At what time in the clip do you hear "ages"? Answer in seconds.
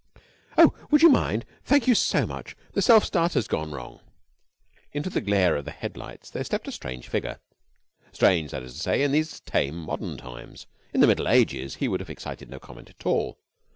11.27-11.75